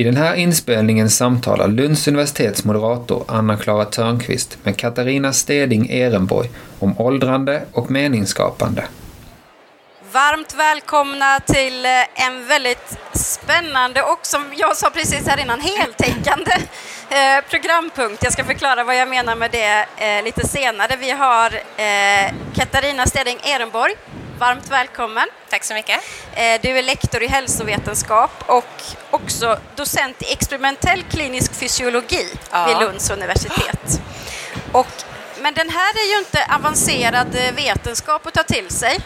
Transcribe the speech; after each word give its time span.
I 0.00 0.04
den 0.04 0.16
här 0.16 0.34
inspelningen 0.34 1.10
samtalar 1.10 1.68
Lunds 1.68 2.08
universitets 2.08 2.64
moderator 2.64 3.24
Anna-Klara 3.28 3.84
Törnqvist 3.84 4.58
med 4.62 4.76
Katarina 4.76 5.32
Steding 5.32 5.90
Ehrenborg 5.90 6.50
om 6.78 7.00
åldrande 7.00 7.62
och 7.72 7.90
meningsskapande. 7.90 8.84
Varmt 10.12 10.54
välkomna 10.54 11.40
till 11.40 11.84
eh, 11.84 12.26
en 12.26 12.46
väldigt 12.46 12.98
spännande 13.12 14.02
och 14.02 14.18
som 14.22 14.44
jag 14.56 14.76
sa 14.76 14.90
precis 14.90 15.26
här 15.26 15.40
innan 15.40 15.60
heltäckande 15.60 16.52
eh, 17.10 17.44
programpunkt. 17.50 18.24
Jag 18.24 18.32
ska 18.32 18.44
förklara 18.44 18.84
vad 18.84 18.96
jag 18.96 19.08
menar 19.08 19.36
med 19.36 19.50
det 19.50 19.86
eh, 19.96 20.24
lite 20.24 20.48
senare. 20.48 20.96
Vi 21.00 21.10
har 21.10 21.50
Katarina 22.54 23.06
Steding 23.06 23.38
Ehrenborg. 23.42 23.92
Varmt 24.40 24.68
välkommen. 24.68 25.28
Tack 25.48 25.64
så 25.64 25.74
mycket. 25.74 26.00
Du 26.60 26.78
är 26.78 26.82
lektor 26.82 27.22
i 27.22 27.26
hälsovetenskap 27.26 28.30
och 28.46 28.82
också 29.10 29.58
docent 29.76 30.22
i 30.22 30.32
experimentell 30.32 31.02
klinisk 31.02 31.54
fysiologi 31.54 32.26
ja. 32.50 32.66
vid 32.66 32.78
Lunds 32.78 33.10
universitet. 33.10 34.00
Och, 34.72 34.86
men 35.40 35.54
den 35.54 35.70
här 35.70 35.94
är 35.94 36.12
ju 36.12 36.18
inte 36.18 36.46
avancerad 36.54 37.36
vetenskap 37.56 38.26
att 38.26 38.34
ta 38.34 38.42
till 38.42 38.70
sig. 38.70 39.00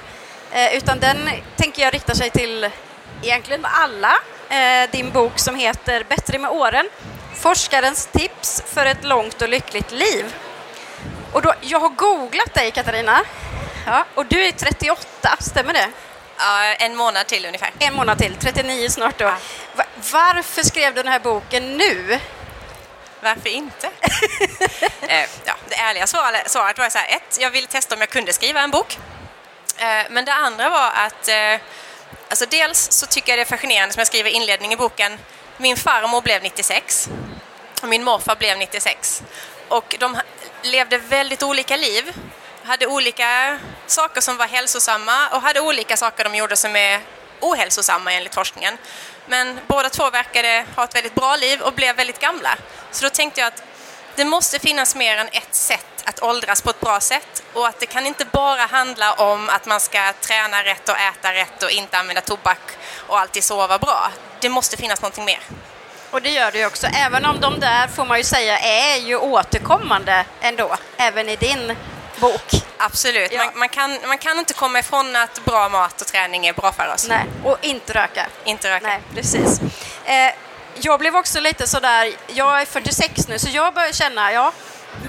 Eh, 0.52 0.76
utan 0.76 1.00
den 1.00 1.30
tänker 1.56 1.82
jag 1.82 1.94
riktar 1.94 2.14
sig 2.14 2.30
till 2.30 2.70
egentligen 3.22 3.64
alla. 3.64 4.12
Eh, 4.48 4.90
din 4.90 5.10
bok 5.10 5.38
som 5.38 5.56
heter 5.56 6.04
Bättre 6.08 6.38
med 6.38 6.50
åren, 6.50 6.88
forskarens 7.34 8.06
tips 8.06 8.62
för 8.66 8.86
ett 8.86 9.04
långt 9.04 9.42
och 9.42 9.48
lyckligt 9.48 9.92
liv. 9.92 10.34
Och 11.32 11.42
då, 11.42 11.54
jag 11.60 11.80
har 11.80 11.88
googlat 11.88 12.54
dig 12.54 12.70
Katarina, 12.70 13.20
ja, 13.86 14.06
och 14.14 14.26
du 14.26 14.46
är 14.46 14.52
38, 14.52 15.36
stämmer 15.40 15.72
det? 15.72 15.88
Ja, 16.38 16.74
en 16.74 16.96
månad 16.96 17.26
till 17.26 17.46
ungefär. 17.46 17.72
En 17.78 17.94
månad 17.94 18.18
till, 18.18 18.36
39 18.36 18.88
snart 18.88 19.18
då. 19.18 19.24
Ja. 19.24 19.84
Varför 20.12 20.62
skrev 20.62 20.94
du 20.94 21.02
den 21.02 21.12
här 21.12 21.20
boken 21.20 21.76
nu? 21.76 22.20
Varför 23.20 23.48
inte? 23.48 23.86
eh, 25.08 25.28
ja, 25.44 25.54
det 25.68 25.74
ärliga 25.74 26.06
svaret 26.06 26.78
var 26.78 26.90
så 26.90 26.98
här, 26.98 27.16
ett, 27.16 27.38
jag 27.40 27.50
ville 27.50 27.66
testa 27.66 27.94
om 27.94 28.00
jag 28.00 28.10
kunde 28.10 28.32
skriva 28.32 28.60
en 28.60 28.70
bok. 28.70 28.98
Eh, 29.76 30.06
men 30.10 30.24
det 30.24 30.32
andra 30.32 30.70
var 30.70 30.90
att 30.90 31.28
eh, 31.28 31.60
alltså 32.28 32.46
dels 32.46 32.92
så 32.92 33.06
tycker 33.06 33.32
jag 33.32 33.38
det 33.38 33.42
är 33.42 33.56
fascinerande 33.56 33.92
som 33.92 34.00
jag 34.00 34.06
skriver 34.06 34.30
i 34.30 34.32
inledningen 34.32 34.72
i 34.72 34.76
boken. 34.76 35.18
Min 35.56 35.76
farmor 35.76 36.20
blev 36.20 36.42
96 36.42 37.08
och 37.82 37.88
min 37.88 38.04
morfar 38.04 38.36
blev 38.36 38.58
96 38.58 39.22
och 39.68 39.96
de 39.98 40.16
levde 40.62 40.98
väldigt 40.98 41.42
olika 41.42 41.76
liv 41.76 42.12
hade 42.64 42.86
olika 42.86 43.58
saker 43.86 44.20
som 44.20 44.36
var 44.36 44.46
hälsosamma 44.46 45.28
och 45.28 45.42
hade 45.42 45.60
olika 45.60 45.96
saker 45.96 46.24
de 46.24 46.34
gjorde 46.34 46.56
som 46.56 46.76
är 46.76 47.00
ohälsosamma 47.40 48.12
enligt 48.12 48.34
forskningen. 48.34 48.78
Men 49.26 49.60
båda 49.66 49.88
två 49.90 50.10
verkade 50.10 50.64
ha 50.76 50.84
ett 50.84 50.94
väldigt 50.94 51.14
bra 51.14 51.36
liv 51.36 51.60
och 51.60 51.72
blev 51.72 51.96
väldigt 51.96 52.20
gamla. 52.20 52.56
Så 52.90 53.04
då 53.04 53.10
tänkte 53.10 53.40
jag 53.40 53.48
att 53.48 53.62
det 54.16 54.24
måste 54.24 54.58
finnas 54.58 54.94
mer 54.94 55.16
än 55.16 55.28
ett 55.28 55.54
sätt 55.54 55.86
att 56.04 56.22
åldras 56.22 56.62
på 56.62 56.70
ett 56.70 56.80
bra 56.80 57.00
sätt 57.00 57.42
och 57.52 57.66
att 57.66 57.80
det 57.80 57.86
kan 57.86 58.06
inte 58.06 58.24
bara 58.24 58.66
handla 58.66 59.12
om 59.12 59.48
att 59.48 59.66
man 59.66 59.80
ska 59.80 60.12
träna 60.20 60.64
rätt 60.64 60.88
och 60.88 60.96
äta 60.98 61.34
rätt 61.34 61.62
och 61.62 61.70
inte 61.70 61.98
använda 61.98 62.20
tobak 62.20 62.60
och 63.06 63.20
alltid 63.20 63.44
sova 63.44 63.78
bra. 63.78 64.12
Det 64.40 64.48
måste 64.48 64.76
finnas 64.76 65.02
någonting 65.02 65.24
mer. 65.24 65.40
Och 66.10 66.22
det 66.22 66.30
gör 66.30 66.52
det 66.52 66.58
ju 66.58 66.66
också, 66.66 66.86
även 66.86 67.24
om 67.24 67.40
de 67.40 67.60
där 67.60 67.88
får 67.88 68.04
man 68.04 68.18
ju 68.18 68.24
säga 68.24 68.58
är 68.58 68.96
ju 68.96 69.16
återkommande 69.16 70.24
ändå, 70.40 70.76
även 70.96 71.28
i 71.28 71.36
din 71.36 71.76
bok. 72.24 72.62
Absolut, 72.78 73.32
ja. 73.32 73.44
man, 73.44 73.58
man, 73.58 73.68
kan, 73.68 73.98
man 74.06 74.18
kan 74.18 74.38
inte 74.38 74.54
komma 74.54 74.78
ifrån 74.78 75.16
att 75.16 75.44
bra 75.44 75.68
mat 75.68 76.00
och 76.00 76.06
träning 76.06 76.46
är 76.46 76.52
bra 76.52 76.72
för 76.72 76.92
oss. 76.94 77.08
Nej, 77.08 77.24
och 77.44 77.58
inte 77.62 77.92
röka. 77.92 78.26
Inte 78.44 78.70
röka. 78.70 78.86
Nej, 78.86 79.00
precis. 79.14 79.60
Eh, 80.04 80.32
jag 80.80 80.98
blev 80.98 81.16
också 81.16 81.40
lite 81.40 81.66
sådär, 81.66 82.12
jag 82.26 82.60
är 82.60 82.66
46 82.66 83.28
nu, 83.28 83.38
så 83.38 83.48
jag 83.50 83.74
börjar 83.74 83.92
känna, 83.92 84.32
ja, 84.32 84.52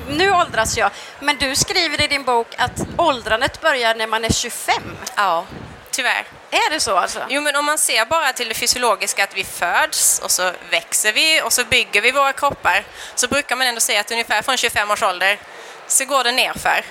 nu 0.09 0.31
åldras 0.31 0.77
jag. 0.77 0.91
Men 1.19 1.38
du 1.38 1.55
skriver 1.55 2.03
i 2.03 2.07
din 2.07 2.23
bok 2.23 2.47
att 2.57 2.81
åldrandet 2.97 3.62
börjar 3.62 3.95
när 3.95 4.07
man 4.07 4.25
är 4.25 4.29
25. 4.29 4.97
Ja, 5.16 5.45
tyvärr. 5.91 6.25
Är 6.51 6.69
det 6.69 6.79
så 6.79 6.97
alltså? 6.97 7.19
Jo, 7.29 7.41
men 7.41 7.56
om 7.56 7.66
man 7.66 7.78
ser 7.78 8.06
bara 8.06 8.34
till 8.34 8.47
det 8.47 8.53
fysiologiska 8.53 9.23
att 9.23 9.38
vi 9.38 9.44
föds 9.44 10.19
och 10.19 10.31
så 10.31 10.51
växer 10.69 11.13
vi 11.13 11.41
och 11.41 11.53
så 11.53 11.66
bygger 11.66 12.01
vi 12.01 12.12
våra 12.12 12.34
kroppar 12.34 12.84
så 13.16 13.28
brukar 13.28 13.56
man 13.56 13.68
ändå 13.68 13.81
säga 13.81 14.00
att 14.00 14.12
ungefär 14.12 14.41
från 14.41 14.57
25 14.57 14.91
års 14.91 15.03
ålder 15.03 15.39
så 15.88 16.06
går 16.06 16.23
det 16.23 16.31
nerför. 16.31 16.85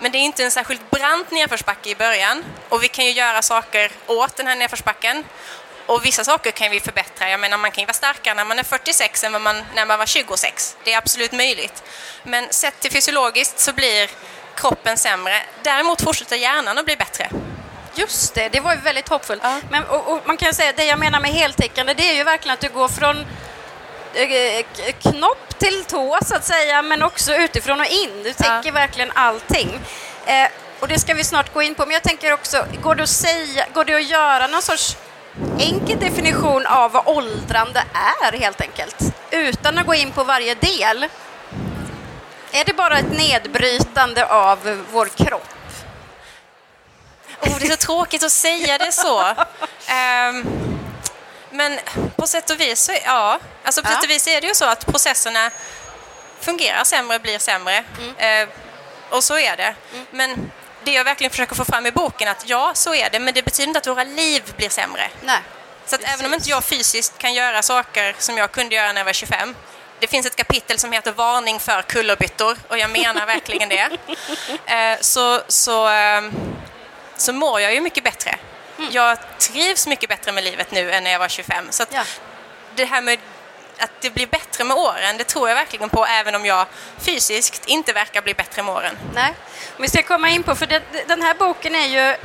Men 0.00 0.12
det 0.12 0.18
är 0.18 0.20
inte 0.20 0.44
en 0.44 0.50
särskilt 0.50 0.90
brant 0.90 1.30
nedförsbacke 1.30 1.90
i 1.90 1.94
början 1.94 2.44
och 2.68 2.82
vi 2.82 2.88
kan 2.88 3.04
ju 3.04 3.10
göra 3.10 3.42
saker 3.42 3.90
åt 4.06 4.36
den 4.36 4.46
här 4.46 4.56
nedförsbacken 4.56 5.24
och 5.86 6.04
vissa 6.04 6.24
saker 6.24 6.50
kan 6.50 6.70
vi 6.70 6.80
förbättra. 6.80 7.30
Jag 7.30 7.40
menar, 7.40 7.58
man 7.58 7.70
kan 7.70 7.82
ju 7.82 7.86
vara 7.86 7.94
starkare 7.94 8.34
när 8.34 8.44
man 8.44 8.58
är 8.58 8.62
46 8.62 9.24
än 9.24 9.42
man, 9.42 9.64
när 9.74 9.86
man 9.86 9.98
var 9.98 10.06
26. 10.06 10.76
Det 10.84 10.92
är 10.92 10.98
absolut 10.98 11.32
möjligt. 11.32 11.82
Men 12.22 12.46
sett 12.50 12.80
till 12.80 12.90
fysiologiskt 12.90 13.58
så 13.58 13.72
blir 13.72 14.10
kroppen 14.56 14.96
sämre. 14.96 15.42
Däremot 15.62 16.02
fortsätter 16.02 16.36
hjärnan 16.36 16.78
att 16.78 16.84
bli 16.84 16.96
bättre. 16.96 17.30
Just 17.94 18.34
det, 18.34 18.48
det 18.48 18.60
var 18.60 18.74
ju 18.74 18.80
väldigt 18.80 19.08
hoppfullt. 19.08 19.42
Ja. 19.44 19.60
Men, 19.70 19.84
och, 19.84 20.12
och 20.12 20.20
man 20.26 20.36
kan 20.36 20.54
säga 20.54 20.72
det 20.76 20.84
jag 20.84 20.98
menar 20.98 21.20
med 21.20 21.30
heltäckande, 21.30 21.94
det 21.94 22.10
är 22.10 22.14
ju 22.14 22.24
verkligen 22.24 22.54
att 22.54 22.60
du 22.60 22.68
går 22.68 22.88
från 22.88 23.26
knopp 25.02 25.58
till 25.58 25.84
tå 25.84 26.18
så 26.26 26.36
att 26.36 26.44
säga, 26.44 26.82
men 26.82 27.02
också 27.02 27.34
utifrån 27.34 27.80
och 27.80 27.86
in. 27.86 28.22
Du 28.22 28.32
täcker 28.32 28.60
ja. 28.64 28.72
verkligen 28.72 29.12
allting. 29.14 29.80
Eh, 30.26 30.48
och 30.80 30.88
det 30.88 30.98
ska 30.98 31.14
vi 31.14 31.24
snart 31.24 31.54
gå 31.54 31.62
in 31.62 31.74
på, 31.74 31.86
men 31.86 31.92
jag 31.92 32.02
tänker 32.02 32.32
också, 32.32 32.64
går 32.82 32.94
det 32.94 33.02
att, 33.02 33.08
säga, 33.08 33.66
går 33.74 33.84
det 33.84 33.94
att 33.94 34.10
göra 34.10 34.46
någon 34.46 34.62
sorts 34.62 34.96
enkel 35.58 35.98
definition 35.98 36.66
av 36.66 36.92
vad 36.92 37.02
åldrande 37.06 37.84
är 38.22 38.38
helt 38.38 38.60
enkelt, 38.60 38.96
utan 39.30 39.78
att 39.78 39.86
gå 39.86 39.94
in 39.94 40.10
på 40.10 40.24
varje 40.24 40.54
del. 40.54 41.06
Är 42.52 42.64
det 42.64 42.72
bara 42.74 42.98
ett 42.98 43.12
nedbrytande 43.18 44.26
av 44.26 44.84
vår 44.92 45.06
kropp? 45.06 45.42
Oh, 47.40 47.58
det 47.58 47.66
är 47.66 47.70
så 47.70 47.76
tråkigt 47.76 48.22
att 48.22 48.32
säga 48.32 48.78
det 48.78 48.92
så. 48.92 49.20
Um, 49.20 50.64
men 51.50 51.78
på 52.16 52.26
sätt 52.26 52.50
och 52.50 52.60
vis 52.60 52.80
så, 52.80 52.92
ja, 53.04 53.38
alltså 53.64 53.82
på 53.82 53.88
ja. 53.88 53.94
sätt 53.94 54.04
och 54.04 54.10
vis 54.10 54.26
är 54.26 54.40
det 54.40 54.46
ju 54.46 54.54
så 54.54 54.64
att 54.64 54.86
processerna 54.86 55.50
fungerar 56.40 56.84
sämre, 56.84 57.18
blir 57.18 57.38
sämre. 57.38 57.84
Mm. 57.98 58.48
Uh, 58.48 58.54
och 59.10 59.24
så 59.24 59.38
är 59.38 59.56
det. 59.56 59.74
Mm. 59.92 60.06
Men 60.10 60.50
det 60.84 60.92
jag 60.92 61.04
verkligen 61.04 61.30
försöker 61.30 61.54
få 61.54 61.64
fram 61.64 61.86
i 61.86 61.92
boken 61.92 62.28
att 62.28 62.48
ja, 62.48 62.72
så 62.74 62.94
är 62.94 63.10
det, 63.10 63.18
men 63.18 63.34
det 63.34 63.42
betyder 63.42 63.68
inte 63.68 63.78
att 63.78 63.86
våra 63.86 64.04
liv 64.04 64.42
blir 64.56 64.68
sämre. 64.68 65.10
Nej. 65.22 65.40
Så 65.86 65.94
att 65.94 66.02
även 66.04 66.26
om 66.26 66.34
inte 66.34 66.50
jag 66.50 66.64
fysiskt 66.64 67.18
kan 67.18 67.34
göra 67.34 67.62
saker 67.62 68.16
som 68.18 68.38
jag 68.38 68.52
kunde 68.52 68.74
göra 68.74 68.92
när 68.92 69.00
jag 69.00 69.04
var 69.04 69.12
25, 69.12 69.54
det 70.00 70.06
finns 70.06 70.26
ett 70.26 70.36
kapitel 70.36 70.78
som 70.78 70.92
heter 70.92 71.12
Varning 71.12 71.60
för 71.60 71.82
kullerbyttor 71.82 72.56
och 72.68 72.78
jag 72.78 72.90
menar 72.90 73.26
verkligen 73.26 73.68
det. 73.68 73.88
Eh, 74.66 74.98
så, 75.00 75.40
så, 75.48 75.88
ehm, 75.88 76.32
så 77.16 77.32
mår 77.32 77.60
jag 77.60 77.74
ju 77.74 77.80
mycket 77.80 78.04
bättre. 78.04 78.38
Mm. 78.78 78.90
Jag 78.92 79.18
trivs 79.38 79.86
mycket 79.86 80.08
bättre 80.08 80.32
med 80.32 80.44
livet 80.44 80.70
nu 80.70 80.90
än 80.90 81.04
när 81.04 81.10
jag 81.10 81.18
var 81.18 81.28
25. 81.28 81.66
Så 81.70 81.84
ja. 81.90 82.02
det 82.74 82.84
här 82.84 83.02
med 83.02 83.18
att 83.78 83.90
det 84.00 84.10
blir 84.10 84.26
bättre 84.26 84.64
med 84.64 84.76
åren, 84.76 85.18
det 85.18 85.24
tror 85.24 85.48
jag 85.48 85.56
verkligen 85.56 85.88
på 85.88 86.06
även 86.06 86.34
om 86.34 86.46
jag 86.46 86.66
fysiskt 86.98 87.66
inte 87.66 87.92
verkar 87.92 88.22
bli 88.22 88.34
bättre 88.34 88.62
med 88.62 88.74
åren. 88.74 88.98
Nej, 89.14 89.34
vi 89.78 89.88
ska 89.88 90.02
komma 90.02 90.28
in 90.28 90.42
på, 90.42 90.54
för 90.54 90.66
det, 90.66 90.82
den 91.06 91.22
här 91.22 91.34
boken 91.34 91.74
är 91.74 91.86
ju 91.86 92.16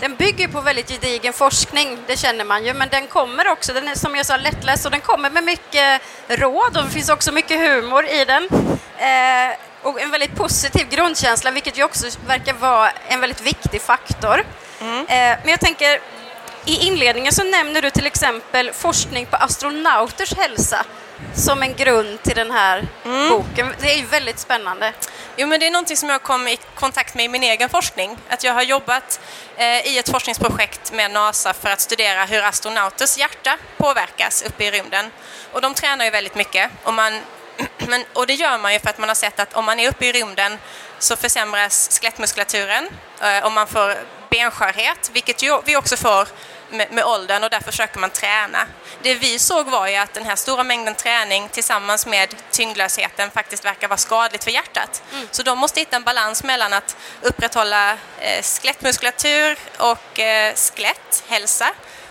den 0.00 0.16
bygger 0.16 0.48
på 0.48 0.60
väldigt 0.60 0.88
gedigen 0.88 1.32
forskning, 1.32 1.98
det 2.06 2.16
känner 2.16 2.44
man 2.44 2.64
ju, 2.64 2.74
men 2.74 2.88
den 2.88 3.06
kommer 3.06 3.48
också, 3.48 3.72
den 3.72 3.88
är 3.88 3.94
som 3.94 4.16
jag 4.16 4.26
sa 4.26 4.36
lättläst 4.36 4.84
och 4.84 4.90
den 4.90 5.00
kommer 5.00 5.30
med 5.30 5.44
mycket 5.44 6.02
råd 6.28 6.76
och 6.76 6.84
det 6.84 6.90
finns 6.90 7.08
också 7.08 7.32
mycket 7.32 7.60
humor 7.60 8.06
i 8.06 8.24
den. 8.24 8.48
Eh, 8.98 9.56
och 9.82 10.00
en 10.00 10.10
väldigt 10.10 10.36
positiv 10.36 10.88
grundkänsla, 10.88 11.50
vilket 11.50 11.78
ju 11.78 11.84
också 11.84 12.06
verkar 12.26 12.52
vara 12.52 12.90
en 13.08 13.20
väldigt 13.20 13.40
viktig 13.40 13.82
faktor. 13.82 14.44
Mm. 14.80 15.06
Men 15.08 15.48
jag 15.48 15.60
tänker, 15.60 16.00
i 16.64 16.86
inledningen 16.86 17.32
så 17.32 17.44
nämner 17.44 17.82
du 17.82 17.90
till 17.90 18.06
exempel 18.06 18.72
forskning 18.72 19.26
på 19.26 19.36
astronauters 19.36 20.34
hälsa 20.34 20.84
som 21.34 21.62
en 21.62 21.74
grund 21.74 22.22
till 22.22 22.36
den 22.36 22.50
här 22.50 22.88
mm. 23.04 23.28
boken. 23.28 23.74
Det 23.80 23.92
är 23.92 23.96
ju 23.96 24.04
väldigt 24.04 24.38
spännande. 24.38 24.92
Jo, 25.36 25.46
men 25.46 25.60
det 25.60 25.66
är 25.66 25.70
någonting 25.70 25.96
som 25.96 26.08
jag 26.08 26.22
kom 26.22 26.48
i 26.48 26.58
kontakt 26.74 27.14
med 27.14 27.24
i 27.24 27.28
min 27.28 27.42
egen 27.42 27.68
forskning. 27.68 28.16
Att 28.28 28.44
jag 28.44 28.54
har 28.54 28.62
jobbat 28.62 29.20
eh, 29.56 29.86
i 29.86 29.98
ett 29.98 30.08
forskningsprojekt 30.08 30.92
med 30.92 31.10
NASA 31.10 31.52
för 31.52 31.68
att 31.68 31.80
studera 31.80 32.24
hur 32.24 32.42
astronauters 32.42 33.18
hjärta 33.18 33.58
påverkas 33.76 34.42
uppe 34.42 34.64
i 34.64 34.70
rymden. 34.70 35.10
Och 35.52 35.60
de 35.60 35.74
tränar 35.74 36.04
ju 36.04 36.10
väldigt 36.10 36.34
mycket. 36.34 36.70
Och, 36.84 36.94
man, 36.94 37.20
men, 37.78 38.04
och 38.12 38.26
det 38.26 38.34
gör 38.34 38.58
man 38.58 38.72
ju 38.72 38.78
för 38.78 38.90
att 38.90 38.98
man 38.98 39.08
har 39.08 39.14
sett 39.14 39.40
att 39.40 39.54
om 39.54 39.64
man 39.64 39.80
är 39.80 39.88
uppe 39.88 40.06
i 40.06 40.12
rymden 40.12 40.58
så 40.98 41.16
försämras 41.16 41.98
skelettmuskulaturen 42.00 42.88
eh, 43.22 43.44
och 43.44 43.52
man 43.52 43.66
får 43.66 43.96
benskörhet, 44.30 45.10
vilket 45.12 45.42
vi 45.64 45.76
också 45.76 45.96
får 45.96 46.28
med, 46.70 46.92
med 46.92 47.04
åldern 47.04 47.44
och 47.44 47.50
därför 47.50 47.70
försöker 47.70 47.98
man 47.98 48.10
träna. 48.10 48.66
Det 49.02 49.14
vi 49.14 49.38
såg 49.38 49.66
var 49.66 49.88
ju 49.88 49.96
att 49.96 50.14
den 50.14 50.26
här 50.26 50.36
stora 50.36 50.64
mängden 50.64 50.94
träning 50.94 51.48
tillsammans 51.48 52.06
med 52.06 52.34
tyngdlösheten 52.50 53.30
faktiskt 53.30 53.64
verkar 53.64 53.88
vara 53.88 53.96
skadligt 53.98 54.44
för 54.44 54.50
hjärtat. 54.50 55.02
Mm. 55.12 55.28
Så 55.30 55.42
de 55.42 55.58
måste 55.58 55.80
hitta 55.80 55.96
en 55.96 56.02
balans 56.02 56.44
mellan 56.44 56.72
att 56.72 56.96
upprätthålla 57.22 57.92
eh, 58.18 58.42
skelettmuskulatur 58.42 59.58
och 59.78 60.18
eh, 60.18 60.54
skeletthälsa 60.54 61.70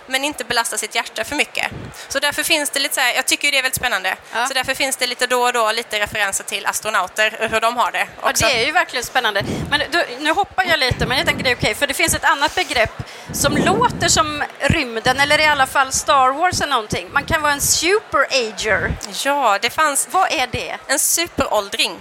men 0.10 0.24
inte 0.24 0.44
belasta 0.44 0.78
sitt 0.78 0.96
hjärta 0.96 1.24
för 1.24 1.36
mycket. 1.36 1.72
Så 2.08 2.20
därför 2.20 2.44
finns 2.44 2.70
det 2.70 2.80
lite 2.80 2.96
så 2.96 3.02
här, 3.02 3.14
jag 3.14 3.26
tycker 3.26 3.52
det 3.52 3.58
är 3.58 3.62
väldigt 3.62 3.76
spännande, 3.76 4.16
ja. 4.34 4.48
så 4.48 4.54
därför 4.54 4.74
finns 4.74 4.98
det 4.98 5.08
lite 5.08 5.28
då 5.28 5.42
och 5.42 5.54
då 5.54 5.72
lite 5.72 6.00
referenser 6.00 6.44
till 6.44 6.66
astronauter, 6.66 7.48
hur 7.52 7.62
de 7.62 7.78
har 7.78 7.92
det 7.92 8.08
också. 8.22 8.46
Ja, 8.46 8.50
det 8.50 8.62
är 8.62 8.66
ju 8.66 8.72
verkligen 8.72 9.04
spännande. 9.04 9.44
Men 9.70 9.82
då, 9.92 10.04
nu 10.20 10.32
hoppar 10.32 10.66
jag 10.66 10.80
lite, 10.80 11.06
men 11.06 11.18
jag 11.18 11.28
tänker 11.28 11.44
det 11.44 11.52
är 11.52 11.56
okej, 11.56 11.68
okay, 11.68 11.76
för 11.76 11.88
det 11.88 11.94
finns 11.94 12.16
ett 12.16 12.24
annat 12.24 12.56
begrepp 12.56 12.94
som 13.34 13.58
låter 13.58 14.08
som 14.08 14.44
rymden, 14.60 15.20
eller 15.20 15.40
i 15.40 15.46
alla 15.46 15.66
fall 15.66 15.92
Star 15.92 16.32
Wars 16.32 16.62
eller 16.62 16.74
någonting. 16.74 17.10
Man 17.12 17.26
kan 17.26 17.42
vara 17.42 17.54
en 17.54 17.62
superager. 17.62 18.94
Ja, 19.24 19.58
det 19.62 19.70
fanns... 19.70 20.08
Vad 20.12 20.32
är 20.32 20.48
det? 20.52 20.78
En 20.88 21.00
superåldring. 21.00 21.98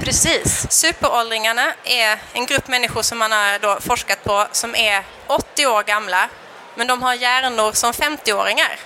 Precis. 0.00 0.66
Superåldringarna 0.70 1.72
är 1.84 2.18
en 2.32 2.46
grupp 2.46 2.68
människor 2.68 3.02
som 3.02 3.18
man 3.18 3.32
har 3.32 3.58
då 3.58 3.80
forskat 3.80 4.24
på 4.24 4.46
som 4.52 4.74
är 4.74 5.04
80 5.26 5.66
år 5.66 5.82
gamla, 5.82 6.28
men 6.74 6.86
de 6.86 7.02
har 7.02 7.14
hjärnor 7.14 7.72
som 7.72 7.92
50-åringar. 7.92 8.78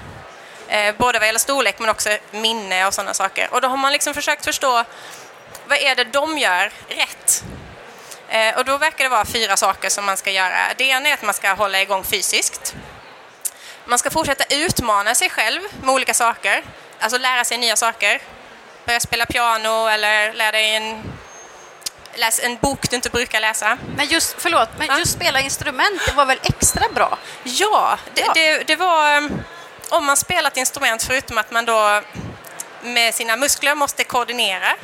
Eh, 0.68 0.94
både 0.98 1.18
vad 1.18 1.28
gäller 1.28 1.38
storlek 1.38 1.78
men 1.78 1.88
också 1.88 2.18
minne 2.30 2.86
och 2.86 2.94
sådana 2.94 3.14
saker. 3.14 3.48
Och 3.54 3.60
då 3.60 3.68
har 3.68 3.76
man 3.76 3.92
liksom 3.92 4.14
försökt 4.14 4.44
förstå 4.44 4.84
vad 5.68 5.78
är 5.78 5.94
det 5.94 6.04
de 6.04 6.38
gör 6.38 6.72
rätt? 6.88 7.44
Eh, 8.28 8.58
och 8.58 8.64
då 8.64 8.78
verkar 8.78 9.04
det 9.04 9.10
vara 9.10 9.24
fyra 9.24 9.56
saker 9.56 9.88
som 9.88 10.04
man 10.04 10.16
ska 10.16 10.30
göra. 10.30 10.58
Det 10.76 10.84
ena 10.84 11.08
är 11.08 11.14
att 11.14 11.22
man 11.22 11.34
ska 11.34 11.52
hålla 11.52 11.82
igång 11.82 12.04
fysiskt. 12.04 12.74
Man 13.84 13.98
ska 13.98 14.10
fortsätta 14.10 14.54
utmana 14.54 15.14
sig 15.14 15.30
själv 15.30 15.60
med 15.82 15.94
olika 15.94 16.14
saker, 16.14 16.64
alltså 17.00 17.18
lära 17.18 17.44
sig 17.44 17.58
nya 17.58 17.76
saker. 17.76 18.22
Börja 18.84 19.00
spela 19.00 19.26
piano 19.26 19.86
eller 19.86 20.32
lära 20.32 20.52
dig 20.52 20.74
en, 20.74 21.02
läs 22.16 22.40
en 22.40 22.56
bok 22.56 22.90
du 22.90 22.96
inte 22.96 23.10
brukar 23.10 23.40
läsa. 23.40 23.78
Men 23.96 24.06
just, 24.06 24.34
förlåt, 24.38 24.68
men 24.78 24.86
ja. 24.86 24.98
just 24.98 25.12
spela 25.12 25.40
instrument, 25.40 26.00
det 26.06 26.12
var 26.12 26.26
väl 26.26 26.40
extra 26.42 26.88
bra? 26.94 27.18
Ja, 27.44 27.98
det, 28.14 28.20
ja. 28.20 28.32
det, 28.34 28.66
det 28.66 28.76
var 28.76 29.30
om 29.88 30.06
man 30.06 30.16
spelar 30.16 30.50
ett 30.50 30.56
instrument, 30.56 31.02
förutom 31.02 31.38
att 31.38 31.50
man 31.50 31.64
då 31.64 32.00
med 32.82 33.14
sina 33.14 33.36
muskler 33.36 33.74
måste 33.74 34.04
koordinera, 34.04 34.76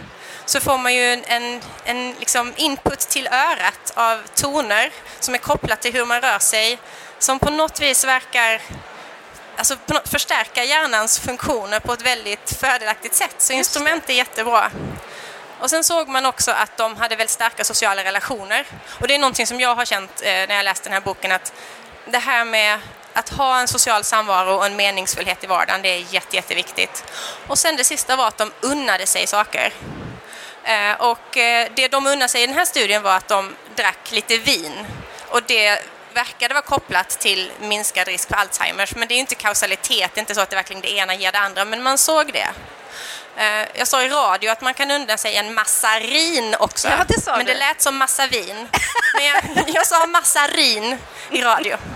så 0.44 0.60
får 0.60 0.78
man 0.78 0.94
ju 0.94 1.12
en, 1.12 1.60
en 1.84 2.12
liksom 2.12 2.52
input 2.56 3.00
till 3.00 3.26
örat 3.26 3.92
av 3.94 4.20
toner 4.34 4.92
som 5.20 5.34
är 5.34 5.38
kopplat 5.38 5.80
till 5.80 5.92
hur 5.92 6.04
man 6.04 6.20
rör 6.20 6.38
sig, 6.38 6.78
som 7.18 7.38
på 7.38 7.50
något 7.50 7.80
vis 7.80 8.04
verkar 8.04 8.62
alltså 9.56 9.76
något, 9.86 10.08
förstärka 10.08 10.64
hjärnans 10.64 11.18
funktioner 11.18 11.80
på 11.80 11.92
ett 11.92 12.02
väldigt 12.02 12.56
fördelaktigt 12.60 13.14
sätt. 13.14 13.34
Så 13.38 13.52
instrument 13.52 14.10
är 14.10 14.14
jättebra. 14.14 14.70
Och 15.62 15.70
sen 15.70 15.84
såg 15.84 16.08
man 16.08 16.26
också 16.26 16.50
att 16.50 16.76
de 16.76 16.96
hade 16.96 17.16
väldigt 17.16 17.30
starka 17.30 17.64
sociala 17.64 18.04
relationer. 18.04 18.66
Och 19.00 19.08
det 19.08 19.14
är 19.14 19.18
någonting 19.18 19.46
som 19.46 19.60
jag 19.60 19.74
har 19.74 19.84
känt 19.84 20.20
eh, 20.20 20.26
när 20.26 20.54
jag 20.54 20.64
läst 20.64 20.84
den 20.84 20.92
här 20.92 21.00
boken, 21.00 21.32
att 21.32 21.52
det 22.06 22.18
här 22.18 22.44
med 22.44 22.78
att 23.12 23.28
ha 23.28 23.60
en 23.60 23.68
social 23.68 24.04
samvaro 24.04 24.54
och 24.54 24.66
en 24.66 24.76
meningsfullhet 24.76 25.44
i 25.44 25.46
vardagen, 25.46 25.82
det 25.82 25.88
är 25.88 26.14
jätte, 26.14 26.36
jätteviktigt. 26.36 27.04
Och 27.46 27.58
sen 27.58 27.76
det 27.76 27.84
sista 27.84 28.16
var 28.16 28.28
att 28.28 28.38
de 28.38 28.52
unnade 28.60 29.06
sig 29.06 29.26
saker. 29.26 29.72
Eh, 30.64 30.92
och 30.98 31.36
eh, 31.36 31.68
det 31.74 31.88
de 31.88 32.06
unnade 32.06 32.28
sig 32.28 32.42
i 32.42 32.46
den 32.46 32.56
här 32.56 32.64
studien 32.64 33.02
var 33.02 33.16
att 33.16 33.28
de 33.28 33.56
drack 33.76 34.10
lite 34.10 34.38
vin. 34.38 34.86
Och 35.28 35.42
det 35.46 35.78
verkade 36.14 36.54
vara 36.54 36.64
kopplat 36.64 37.08
till 37.08 37.52
minskad 37.60 38.08
risk 38.08 38.28
för 38.28 38.36
Alzheimers, 38.36 38.94
men 38.94 39.08
det 39.08 39.14
är 39.14 39.18
inte 39.18 39.34
kausalitet, 39.34 40.10
det 40.14 40.18
är 40.18 40.22
inte 40.22 40.34
så 40.34 40.40
att 40.40 40.50
det 40.50 40.56
verkligen 40.56 40.82
det 40.82 40.92
ena 40.92 41.14
ger 41.14 41.32
det 41.32 41.38
andra, 41.38 41.64
men 41.64 41.82
man 41.82 41.98
såg 41.98 42.32
det. 42.32 42.48
Eh, 43.36 43.68
jag 43.74 43.88
sa 43.88 44.02
i 44.02 44.08
radio 44.08 44.50
att 44.50 44.60
man 44.60 44.74
kan 44.74 44.90
unna 44.90 45.16
sig 45.16 45.36
en 45.36 45.54
massarin 45.54 46.56
också, 46.58 46.88
ja, 46.88 47.04
det 47.08 47.26
men 47.26 47.46
det 47.46 47.54
lät 47.54 47.82
som 47.82 47.96
massa 47.96 48.26
vin. 48.26 48.68
Men 49.14 49.24
jag, 49.24 49.68
jag 49.74 49.86
sa 49.86 50.06
massarin 50.06 50.98
i 51.30 51.42
radio. 51.42 51.76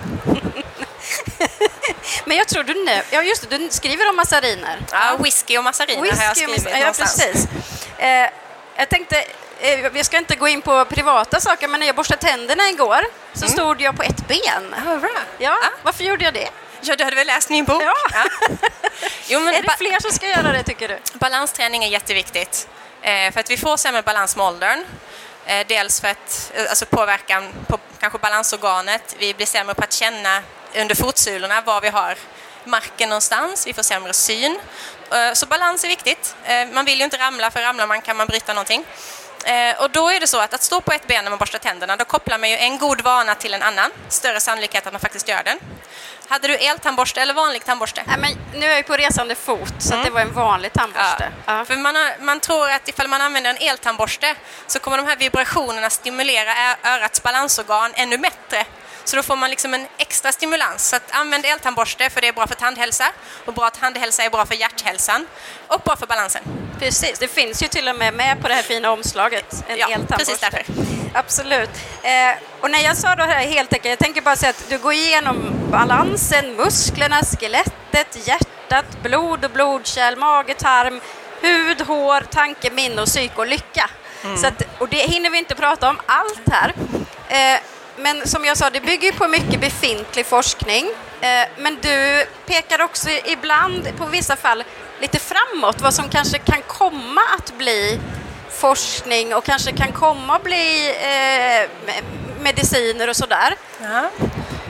Men 2.24 2.36
jag 2.36 2.48
tror 2.48 2.64
du, 2.64 3.02
ja, 3.10 3.22
just 3.22 3.50
det, 3.50 3.58
du 3.58 3.68
skriver 3.70 4.08
om 4.08 4.16
massariner. 4.16 4.78
Ja, 4.92 5.16
whisky 5.20 5.58
och 5.58 5.64
massariner 5.64 6.02
whisky 6.02 6.16
har 6.16 6.24
jag 6.24 6.36
skrivit 6.36 6.66
ja, 6.70 6.78
någonstans. 6.78 7.16
Precis. 7.16 7.48
Eh, 7.98 8.30
jag 8.76 8.88
tänkte, 8.88 9.24
eh, 9.60 9.90
vi 9.92 10.04
ska 10.04 10.18
inte 10.18 10.36
gå 10.36 10.48
in 10.48 10.62
på 10.62 10.84
privata 10.84 11.40
saker, 11.40 11.68
men 11.68 11.80
när 11.80 11.86
jag 11.86 11.96
borstade 11.96 12.20
tänderna 12.20 12.68
igår 12.68 13.06
så 13.32 13.44
mm. 13.44 13.56
stod 13.56 13.80
jag 13.80 13.96
på 13.96 14.02
ett 14.02 14.28
ben. 14.28 14.74
Oh, 14.86 14.98
bra. 14.98 15.18
Ja, 15.38 15.52
ah. 15.52 15.70
Varför 15.82 16.04
gjorde 16.04 16.24
jag 16.24 16.34
det? 16.34 16.48
Ja, 16.80 16.96
du 16.96 17.04
hade 17.04 17.16
väl 17.16 17.26
läst 17.26 17.50
min 17.50 17.64
bok? 17.64 17.82
Ja. 17.82 17.94
ja. 18.12 18.24
jo, 19.28 19.40
men 19.40 19.54
är 19.54 19.62
det 19.62 19.76
fler 19.78 20.00
som 20.00 20.10
ska 20.10 20.28
göra 20.28 20.52
det, 20.52 20.62
tycker 20.62 20.88
du? 20.88 20.98
Balansträning 21.18 21.84
är 21.84 21.88
jätteviktigt, 21.88 22.68
eh, 23.02 23.32
för 23.32 23.40
att 23.40 23.50
vi 23.50 23.56
får 23.56 23.76
sämre 23.76 24.02
balans 24.02 24.36
med 24.36 24.46
åldern. 24.46 24.84
Eh, 25.46 25.66
dels 25.66 26.00
för 26.00 26.08
att, 26.08 26.52
eh, 26.54 26.68
alltså 26.68 26.86
påverkan 26.86 27.52
på 27.66 27.78
kanske 28.00 28.18
balansorganet, 28.18 29.16
vi 29.18 29.34
blir 29.34 29.46
sämre 29.46 29.74
på 29.74 29.84
att 29.84 29.92
känna 29.92 30.42
under 30.76 30.94
fotsulorna 30.94 31.60
var 31.60 31.80
vi 31.80 31.88
har 31.88 32.18
marken 32.64 33.08
någonstans, 33.08 33.66
vi 33.66 33.72
får 33.72 33.82
sämre 33.82 34.12
syn. 34.12 34.60
Eh, 35.12 35.32
så 35.32 35.46
balans 35.46 35.84
är 35.84 35.88
viktigt. 35.88 36.36
Man 36.72 36.84
vill 36.84 36.98
ju 36.98 37.04
inte 37.04 37.18
ramla, 37.18 37.50
för 37.50 37.60
ramlar 37.60 37.86
man 37.86 38.02
kan 38.02 38.16
man 38.16 38.26
bryta 38.26 38.52
någonting. 38.52 38.84
Eh, 39.46 39.82
och 39.82 39.90
då 39.90 40.10
är 40.10 40.20
det 40.20 40.26
så 40.26 40.40
att 40.40 40.54
att 40.54 40.62
stå 40.62 40.80
på 40.80 40.92
ett 40.92 41.06
ben 41.06 41.24
när 41.24 41.30
man 41.30 41.38
borstar 41.38 41.58
tänderna, 41.58 41.96
då 41.96 42.04
kopplar 42.04 42.38
man 42.38 42.50
ju 42.50 42.56
en 42.56 42.78
god 42.78 43.00
vana 43.00 43.34
till 43.34 43.54
en 43.54 43.62
annan. 43.62 43.90
Större 44.08 44.40
sannolikhet 44.40 44.86
att 44.86 44.92
man 44.92 45.00
faktiskt 45.00 45.28
gör 45.28 45.42
den. 45.44 45.58
Hade 46.28 46.48
du 46.48 46.54
eltandborste 46.54 47.20
eller 47.20 47.34
vanlig 47.34 47.64
tandborste? 47.64 48.02
Nej, 48.06 48.16
men 48.18 48.60
nu 48.60 48.66
är 48.66 48.76
jag 48.76 48.86
på 48.86 48.96
resande 48.96 49.34
fot, 49.34 49.74
så 49.78 49.92
mm. 49.92 50.04
det 50.04 50.10
var 50.10 50.20
en 50.20 50.32
vanlig 50.32 50.72
tandborste. 50.72 51.32
Ja. 51.46 51.58
Ja. 51.58 51.64
För 51.64 51.76
man, 51.76 51.94
har, 51.96 52.12
man 52.20 52.40
tror 52.40 52.70
att 52.70 52.88
ifall 52.88 53.08
man 53.08 53.20
använder 53.20 53.50
en 53.50 53.56
eltandborste 53.56 54.34
så 54.66 54.78
kommer 54.78 54.96
de 54.96 55.06
här 55.06 55.16
vibrationerna 55.16 55.90
stimulera 55.90 56.52
örats 56.84 57.22
balansorgan 57.22 57.92
ännu 57.94 58.18
bättre 58.18 58.64
så 59.08 59.16
då 59.16 59.22
får 59.22 59.36
man 59.36 59.50
liksom 59.50 59.74
en 59.74 59.86
extra 59.98 60.32
stimulans. 60.32 60.88
Så 60.88 60.96
att 60.96 61.10
använd 61.10 61.44
eltandborste 61.44 62.10
för 62.10 62.20
det 62.20 62.28
är 62.28 62.32
bra 62.32 62.46
för 62.46 62.54
tandhälsa 62.54 63.12
och 63.44 63.54
bra 63.54 63.70
tandhälsa 63.70 64.22
är 64.22 64.30
bra 64.30 64.46
för 64.46 64.54
hjärthälsan 64.54 65.26
och 65.66 65.80
bra 65.80 65.96
för 65.96 66.06
balansen. 66.06 66.42
Precis, 66.78 67.18
det 67.18 67.28
finns 67.28 67.62
ju 67.62 67.68
till 67.68 67.88
och 67.88 67.96
med 67.96 68.14
med 68.14 68.42
på 68.42 68.48
det 68.48 68.54
här 68.54 68.62
fina 68.62 68.90
omslaget, 68.90 69.64
en 69.68 69.78
ja, 69.78 69.86
eltandborste. 69.86 70.16
precis 70.16 70.40
därför. 70.40 70.64
Absolut. 71.14 71.70
Eh, 72.02 72.36
och 72.60 72.70
när 72.70 72.78
jag 72.78 72.96
sa 72.96 73.14
då 73.14 73.24
här 73.24 73.46
helt 73.46 73.72
enkelt, 73.72 73.90
jag 73.90 73.98
tänker 73.98 74.20
bara 74.20 74.36
säga 74.36 74.50
att 74.50 74.68
du 74.68 74.78
går 74.78 74.92
igenom 74.92 75.52
balansen, 75.70 76.56
musklerna, 76.56 77.22
skelettet, 77.22 78.26
hjärtat, 78.26 79.02
blod 79.02 79.44
och 79.44 79.50
blodkärl, 79.50 80.16
mage, 80.16 80.54
tarm, 80.54 81.00
hud, 81.40 81.80
hår, 81.80 82.20
tanke, 82.20 82.70
minne 82.70 83.02
och 83.02 83.08
psyke 83.08 83.36
och 83.36 83.46
lycka. 83.46 83.90
Mm. 84.24 84.36
Så 84.36 84.46
att, 84.46 84.62
och 84.78 84.88
det 84.88 84.96
hinner 84.96 85.30
vi 85.30 85.38
inte 85.38 85.54
prata 85.54 85.90
om 85.90 86.00
allt 86.06 86.48
här. 86.50 86.74
Eh, 87.28 87.60
men 87.96 88.28
som 88.28 88.44
jag 88.44 88.56
sa, 88.56 88.70
det 88.70 88.80
bygger 88.80 89.12
på 89.12 89.28
mycket 89.28 89.60
befintlig 89.60 90.26
forskning. 90.26 90.86
Eh, 91.20 91.48
men 91.58 91.78
du 91.82 92.26
pekar 92.46 92.82
också 92.82 93.08
ibland, 93.10 93.96
på 93.98 94.06
vissa 94.06 94.36
fall, 94.36 94.64
lite 95.00 95.18
framåt, 95.18 95.80
vad 95.80 95.94
som 95.94 96.08
kanske 96.08 96.38
kan 96.38 96.62
komma 96.62 97.20
att 97.38 97.58
bli 97.58 98.00
forskning 98.50 99.34
och 99.34 99.44
kanske 99.44 99.72
kan 99.72 99.92
komma 99.92 100.36
att 100.36 100.42
bli 100.42 100.94
eh, 101.00 101.70
mediciner 102.40 103.08
och 103.08 103.16
sådär. 103.16 103.56
Ja. 103.82 104.10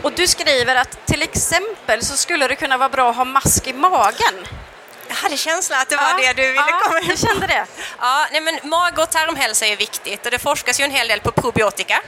Och 0.02 0.12
du 0.12 0.26
skriver 0.26 0.76
att 0.76 1.06
till 1.06 1.22
exempel 1.22 2.04
så 2.04 2.16
skulle 2.16 2.48
det 2.48 2.56
kunna 2.56 2.76
vara 2.76 2.88
bra 2.88 3.10
att 3.10 3.16
ha 3.16 3.24
mask 3.24 3.66
i 3.66 3.72
magen. 3.72 4.46
Jag 5.08 5.14
hade 5.14 5.36
känslan 5.36 5.80
att 5.80 5.88
det 5.88 5.96
var 5.96 6.02
ja, 6.02 6.16
det 6.18 6.42
du 6.42 6.46
ville 6.46 6.54
ja, 6.54 6.80
komma 6.82 7.00
in 7.00 7.10
på. 7.10 7.16
kände 7.16 7.46
det. 7.46 7.66
Ja, 8.00 8.26
nej 8.32 8.40
men 8.40 8.58
mag 8.62 8.98
och 8.98 9.10
tarmhälsa 9.10 9.66
är 9.66 9.76
viktigt 9.76 10.24
och 10.24 10.30
det 10.30 10.38
forskas 10.38 10.80
ju 10.80 10.84
en 10.84 10.90
hel 10.90 11.08
del 11.08 11.20
på 11.20 11.30
probiotika. 11.32 12.02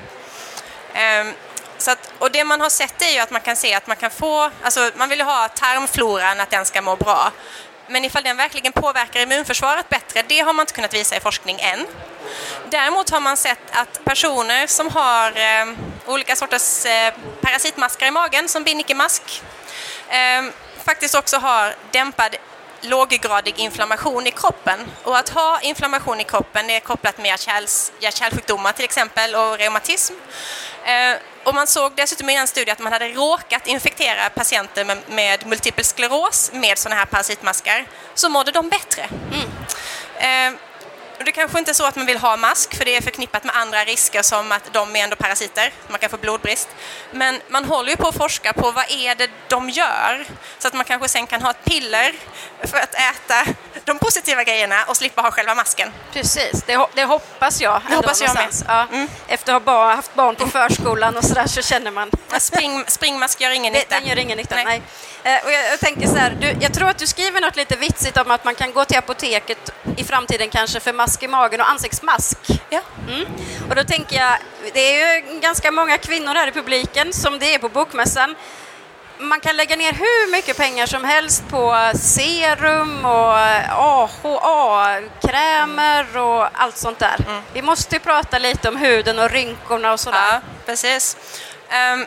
Ehm, 0.94 1.34
så 1.78 1.90
att, 1.90 2.12
och 2.18 2.30
det 2.30 2.44
man 2.44 2.60
har 2.60 2.70
sett 2.70 3.02
är 3.02 3.12
ju 3.12 3.18
att 3.18 3.30
man 3.30 3.40
kan 3.40 3.56
se 3.56 3.74
att 3.74 3.86
man 3.86 3.96
kan 3.96 4.10
få, 4.10 4.50
alltså 4.62 4.90
man 4.96 5.08
vill 5.08 5.18
ju 5.18 5.24
ha 5.24 5.48
tarmfloran, 5.48 6.40
att 6.40 6.50
den 6.50 6.64
ska 6.64 6.82
må 6.82 6.96
bra. 6.96 7.32
Men 7.86 8.04
ifall 8.04 8.22
den 8.22 8.36
verkligen 8.36 8.72
påverkar 8.72 9.20
immunförsvaret 9.20 9.88
bättre, 9.88 10.22
det 10.28 10.40
har 10.40 10.52
man 10.52 10.62
inte 10.62 10.72
kunnat 10.72 10.94
visa 10.94 11.16
i 11.16 11.20
forskning 11.20 11.60
än. 11.60 11.86
Däremot 12.70 13.10
har 13.10 13.20
man 13.20 13.36
sett 13.36 13.58
att 13.72 14.04
personer 14.04 14.66
som 14.66 14.90
har 14.90 15.26
eh, 15.28 15.66
olika 16.06 16.36
sorters 16.36 16.86
eh, 16.86 17.14
parasitmaskar 17.40 18.06
i 18.06 18.10
magen, 18.10 18.48
som 18.48 18.64
binnikemask, 18.64 19.42
eh, 20.08 20.44
faktiskt 20.84 21.14
också 21.14 21.36
har 21.36 21.74
dämpad 21.90 22.36
låggradig 22.80 23.58
inflammation 23.58 24.26
i 24.26 24.30
kroppen. 24.30 24.90
Och 25.02 25.18
att 25.18 25.28
ha 25.28 25.60
inflammation 25.60 26.20
i 26.20 26.24
kroppen 26.24 26.70
är 26.70 26.80
kopplat 26.80 27.18
med 27.18 27.38
hjärt-kärlsjukdomar 28.00 28.72
till 28.72 28.84
exempel 28.84 29.34
och 29.34 29.58
reumatism. 29.58 30.14
Eh, 30.88 31.16
och 31.44 31.54
man 31.54 31.66
såg 31.66 31.92
dessutom 31.94 32.30
i 32.30 32.36
en 32.36 32.46
studie 32.46 32.70
att 32.70 32.78
man 32.78 32.92
hade 32.92 33.08
råkat 33.08 33.66
infektera 33.66 34.30
patienter 34.30 34.84
med, 34.84 34.98
med 35.08 35.46
multipel 35.46 35.84
skleros 35.84 36.50
med 36.52 36.78
sådana 36.78 36.96
här 36.96 37.06
parasitmaskar, 37.06 37.86
så 38.14 38.28
mådde 38.28 38.50
de 38.50 38.68
bättre. 38.68 39.08
Mm. 39.32 40.58
Och 41.18 41.24
det 41.24 41.32
kanske 41.32 41.58
inte 41.58 41.70
är 41.70 41.74
så 41.74 41.86
att 41.86 41.96
man 41.96 42.06
vill 42.06 42.18
ha 42.18 42.36
mask, 42.36 42.76
för 42.76 42.84
det 42.84 42.96
är 42.96 43.00
förknippat 43.00 43.44
med 43.44 43.56
andra 43.56 43.84
risker 43.84 44.22
som 44.22 44.52
att 44.52 44.72
de 44.72 44.96
är 44.96 45.04
ändå 45.04 45.16
parasiter, 45.16 45.72
man 45.88 45.98
kan 45.98 46.10
få 46.10 46.16
blodbrist. 46.16 46.68
Men 47.12 47.40
man 47.48 47.64
håller 47.64 47.90
ju 47.90 47.96
på 47.96 48.08
att 48.08 48.16
forska 48.16 48.52
på 48.52 48.70
vad 48.70 48.84
är 48.90 49.14
det 49.14 49.30
de 49.48 49.70
gör, 49.70 50.24
så 50.58 50.68
att 50.68 50.74
man 50.74 50.84
kanske 50.84 51.08
sen 51.08 51.26
kan 51.26 51.42
ha 51.42 51.50
ett 51.50 51.64
piller 51.64 52.14
för 52.62 52.78
att 52.78 52.94
äta 52.94 53.54
de 53.84 53.98
positiva 53.98 54.44
grejerna 54.44 54.84
och 54.88 54.96
slippa 54.96 55.22
ha 55.22 55.30
själva 55.30 55.54
masken. 55.54 55.92
Precis, 56.12 56.62
det, 56.66 56.86
det 56.94 57.04
hoppas 57.04 57.60
jag. 57.60 57.82
Det 57.88 57.96
hoppas 57.96 58.22
jag 58.22 58.34
med. 58.34 58.48
Ja. 58.66 58.86
Mm. 58.92 59.08
Efter 59.28 59.54
att 59.54 59.64
ha 59.64 59.94
haft 59.94 60.14
barn 60.14 60.36
på 60.36 60.46
förskolan 60.46 61.16
och 61.16 61.24
sådär 61.24 61.46
så 61.46 61.62
känner 61.62 61.90
man... 61.90 62.10
Spring, 62.38 62.84
springmask 62.86 63.40
gör 63.40 63.50
ingen 63.50 63.72
nytta. 63.72 63.94
Den 63.98 64.08
gör 64.08 64.18
ingen 64.18 64.38
nytta, 64.38 64.54
nej. 64.54 64.64
nej. 64.64 64.82
Eh, 65.22 65.44
och 65.44 65.52
jag, 65.52 65.66
jag, 65.72 65.80
tänker 65.80 66.06
så 66.06 66.16
här, 66.16 66.36
du, 66.40 66.56
jag 66.60 66.74
tror 66.74 66.88
att 66.88 66.98
du 66.98 67.06
skriver 67.06 67.40
något 67.40 67.56
lite 67.56 67.76
vitsigt 67.76 68.16
om 68.16 68.30
att 68.30 68.44
man 68.44 68.54
kan 68.54 68.72
gå 68.72 68.84
till 68.84 68.98
apoteket 68.98 69.70
i 69.96 70.04
framtiden 70.04 70.48
kanske 70.50 70.80
för 70.80 70.92
mask 70.92 71.07
i 71.22 71.28
magen 71.28 71.60
och 71.60 71.70
ansiktsmask. 71.70 72.38
Ja. 72.70 72.80
Mm. 73.08 73.26
Och 73.68 73.74
då 73.74 73.84
tänker 73.84 74.16
jag, 74.16 74.38
det 74.74 74.80
är 74.80 75.16
ju 75.16 75.40
ganska 75.40 75.70
många 75.70 75.98
kvinnor 75.98 76.34
här 76.34 76.48
i 76.48 76.52
publiken 76.52 77.12
som 77.12 77.38
det 77.38 77.54
är 77.54 77.58
på 77.58 77.68
Bokmässan 77.68 78.34
man 79.20 79.40
kan 79.40 79.56
lägga 79.56 79.76
ner 79.76 79.92
hur 79.92 80.32
mycket 80.32 80.56
pengar 80.56 80.86
som 80.86 81.04
helst 81.04 81.48
på 81.48 81.90
serum 81.94 83.04
och 83.04 83.38
AHA-krämer 83.70 86.16
och 86.16 86.48
allt 86.52 86.76
sånt 86.76 86.98
där. 86.98 87.16
Mm. 87.28 87.42
Vi 87.52 87.62
måste 87.62 87.96
ju 87.96 88.00
prata 88.00 88.38
lite 88.38 88.68
om 88.68 88.76
huden 88.76 89.18
och 89.18 89.30
rynkorna 89.30 89.92
och 89.92 90.00
sådär. 90.00 90.32
Ja, 90.32 90.40
precis. 90.66 91.16
Um, 91.94 92.06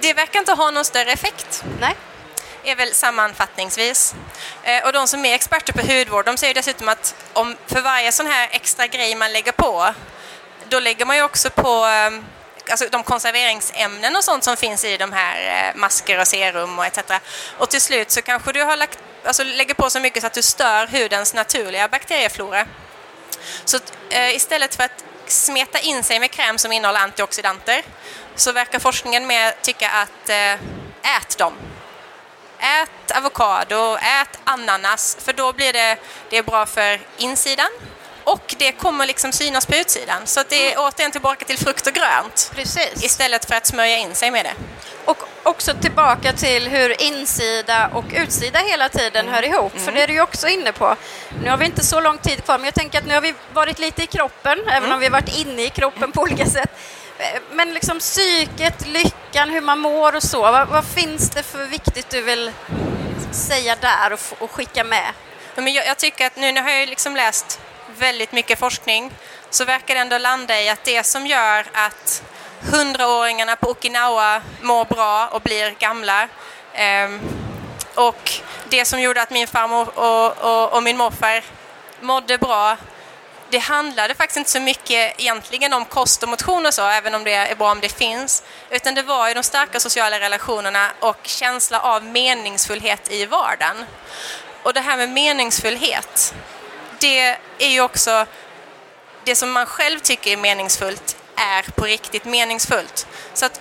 det 0.00 0.14
verkar 0.14 0.38
inte 0.38 0.52
ha 0.52 0.70
någon 0.70 0.84
större 0.84 1.12
effekt. 1.12 1.64
Nej 1.80 1.96
är 2.68 2.76
väl 2.76 2.94
sammanfattningsvis. 2.94 4.14
Eh, 4.62 4.84
och 4.84 4.92
de 4.92 5.06
som 5.08 5.24
är 5.24 5.34
experter 5.34 5.72
på 5.72 5.92
hudvård, 5.92 6.24
de 6.24 6.36
säger 6.36 6.54
dessutom 6.54 6.88
att 6.88 7.14
om 7.32 7.56
för 7.66 7.80
varje 7.80 8.12
sån 8.12 8.26
här 8.26 8.48
extra 8.52 8.86
grej 8.86 9.14
man 9.14 9.32
lägger 9.32 9.52
på, 9.52 9.94
då 10.68 10.80
lägger 10.80 11.04
man 11.04 11.16
ju 11.16 11.22
också 11.22 11.50
på 11.50 11.86
eh, 11.86 12.10
alltså 12.70 12.88
de 12.90 13.02
konserveringsämnen 13.02 14.16
och 14.16 14.24
sånt 14.24 14.44
som 14.44 14.56
finns 14.56 14.84
i 14.84 14.96
de 14.96 15.12
här 15.12 15.68
eh, 15.74 15.80
masker 15.80 16.20
och 16.20 16.28
serum 16.28 16.78
och 16.78 16.86
etc. 16.86 16.98
Och 17.58 17.70
till 17.70 17.80
slut 17.80 18.10
så 18.10 18.22
kanske 18.22 18.52
du 18.52 18.62
har 18.62 18.76
lagt, 18.76 18.98
alltså 19.24 19.44
lägger 19.44 19.74
på 19.74 19.90
så 19.90 20.00
mycket 20.00 20.22
så 20.22 20.26
att 20.26 20.34
du 20.34 20.42
stör 20.42 20.86
hudens 20.86 21.34
naturliga 21.34 21.88
bakterieflora. 21.88 22.66
Så 23.64 23.78
istället 24.10 24.74
för 24.74 24.84
att 24.84 25.04
smeta 25.26 25.78
in 25.78 26.02
sig 26.02 26.20
med 26.20 26.30
kräm 26.30 26.58
som 26.58 26.72
innehåller 26.72 27.00
antioxidanter 27.00 27.82
så 28.34 28.52
verkar 28.52 28.78
forskningen 28.78 29.26
med 29.26 29.62
tycka 29.62 29.90
att 29.90 30.30
ät 31.02 31.38
dem. 31.38 31.54
Ät 32.58 33.16
avokado, 33.16 33.96
ät 33.96 34.38
ananas, 34.44 35.16
för 35.20 35.32
då 35.32 35.52
blir 35.52 35.72
det, 35.72 35.96
det 36.30 36.36
är 36.36 36.42
bra 36.42 36.66
för 36.66 37.00
insidan 37.16 37.70
och 38.28 38.54
det 38.58 38.72
kommer 38.72 39.06
liksom 39.06 39.32
synas 39.32 39.66
på 39.66 39.76
utsidan. 39.76 40.26
Så 40.26 40.40
det 40.48 40.66
är 40.66 40.72
mm. 40.72 40.84
återigen 40.84 41.12
tillbaka 41.12 41.44
till 41.44 41.58
frukt 41.58 41.86
och 41.86 41.92
grönt. 41.92 42.50
Precis. 42.54 43.04
Istället 43.04 43.44
för 43.44 43.54
att 43.54 43.66
smörja 43.66 43.96
in 43.96 44.14
sig 44.14 44.30
med 44.30 44.44
det. 44.44 44.54
Och 45.04 45.16
också 45.42 45.74
tillbaka 45.74 46.32
till 46.32 46.68
hur 46.68 47.02
insida 47.02 47.90
och 47.94 48.04
utsida 48.12 48.58
hela 48.58 48.88
tiden 48.88 49.28
mm. 49.28 49.34
hör 49.34 49.42
ihop. 49.42 49.72
Mm. 49.72 49.84
För 49.84 49.92
det 49.92 50.02
är 50.02 50.06
du 50.06 50.12
ju 50.12 50.20
också 50.20 50.48
inne 50.48 50.72
på. 50.72 50.96
Nu 51.42 51.50
har 51.50 51.56
vi 51.56 51.64
inte 51.64 51.84
så 51.84 52.00
lång 52.00 52.18
tid 52.18 52.44
kvar, 52.44 52.58
men 52.58 52.64
jag 52.64 52.74
tänker 52.74 52.98
att 52.98 53.06
nu 53.06 53.14
har 53.14 53.20
vi 53.20 53.34
varit 53.52 53.78
lite 53.78 54.02
i 54.02 54.06
kroppen, 54.06 54.58
mm. 54.58 54.68
även 54.68 54.92
om 54.92 54.98
vi 54.98 55.06
har 55.06 55.12
varit 55.12 55.36
inne 55.36 55.62
i 55.62 55.70
kroppen 55.70 56.12
på 56.12 56.22
olika 56.22 56.46
sätt. 56.46 56.70
Men 57.50 57.74
liksom 57.74 57.98
psyket, 57.98 58.86
lyckan, 58.86 59.50
hur 59.50 59.60
man 59.60 59.78
mår 59.78 60.16
och 60.16 60.22
så. 60.22 60.40
Vad, 60.40 60.68
vad 60.68 60.84
finns 60.84 61.30
det 61.30 61.42
för 61.42 61.64
viktigt 61.64 62.10
du 62.10 62.20
vill 62.20 62.52
säga 63.32 63.76
där 63.80 64.12
och, 64.12 64.20
och 64.38 64.50
skicka 64.50 64.84
med? 64.84 65.12
Men 65.54 65.72
jag, 65.72 65.86
jag, 65.86 65.98
tycker 65.98 66.26
att 66.26 66.36
nu, 66.36 66.52
nu 66.52 66.60
har 66.60 66.70
jag 66.70 66.88
liksom 66.88 67.16
läst 67.16 67.60
väldigt 67.98 68.32
mycket 68.32 68.58
forskning 68.58 69.12
så 69.50 69.64
verkar 69.64 69.94
det 69.94 70.00
ändå 70.00 70.18
landa 70.18 70.60
i 70.60 70.68
att 70.68 70.84
det 70.84 71.06
som 71.06 71.26
gör 71.26 71.66
att 71.72 72.22
hundraåringarna 72.72 73.56
på 73.56 73.70
Okinawa 73.70 74.42
mår 74.60 74.84
bra 74.84 75.28
och 75.28 75.40
blir 75.40 75.70
gamla 75.78 76.28
eh, 76.72 77.10
och 77.94 78.32
det 78.68 78.84
som 78.84 79.00
gjorde 79.00 79.22
att 79.22 79.30
min 79.30 79.46
farmor 79.46 79.98
och, 79.98 80.44
och, 80.44 80.72
och 80.72 80.82
min 80.82 80.96
morfar 80.96 81.44
mådde 82.00 82.38
bra 82.38 82.76
det 83.50 83.58
handlade 83.58 84.14
faktiskt 84.14 84.36
inte 84.36 84.50
så 84.50 84.60
mycket 84.60 85.20
egentligen 85.20 85.72
om 85.72 85.84
kost 85.84 86.22
och 86.22 86.28
motion 86.28 86.66
och 86.66 86.74
så, 86.74 86.86
även 86.86 87.14
om 87.14 87.24
det 87.24 87.32
är 87.32 87.54
bra 87.54 87.70
om 87.70 87.80
det 87.80 87.88
finns, 87.88 88.42
utan 88.70 88.94
det 88.94 89.02
var 89.02 89.28
ju 89.28 89.34
de 89.34 89.42
starka 89.42 89.80
sociala 89.80 90.20
relationerna 90.20 90.90
och 91.00 91.18
känsla 91.22 91.80
av 91.80 92.04
meningsfullhet 92.04 93.12
i 93.12 93.26
vardagen. 93.26 93.84
Och 94.62 94.74
det 94.74 94.80
här 94.80 94.96
med 94.96 95.08
meningsfullhet, 95.08 96.34
det 97.00 97.36
är 97.58 97.68
ju 97.68 97.80
också 97.80 98.26
det 99.24 99.36
som 99.36 99.52
man 99.52 99.66
själv 99.66 99.98
tycker 99.98 100.32
är 100.32 100.36
meningsfullt 100.36 101.16
är 101.36 101.62
på 101.62 101.84
riktigt 101.84 102.24
meningsfullt. 102.24 103.06
Så 103.34 103.46
att 103.46 103.60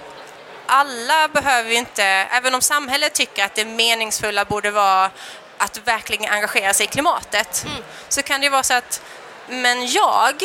alla 0.65 1.27
behöver 1.27 1.69
ju 1.69 1.75
inte, 1.75 2.03
även 2.03 2.55
om 2.55 2.61
samhället 2.61 3.13
tycker 3.13 3.45
att 3.45 3.55
det 3.55 3.65
meningsfulla 3.65 4.45
borde 4.45 4.71
vara 4.71 5.11
att 5.57 5.77
verkligen 5.83 6.33
engagera 6.33 6.73
sig 6.73 6.83
i 6.83 6.87
klimatet, 6.87 7.63
mm. 7.65 7.83
så 8.09 8.23
kan 8.23 8.41
det 8.41 8.49
vara 8.49 8.63
så 8.63 8.73
att 8.73 9.01
men 9.47 9.87
jag 9.87 10.43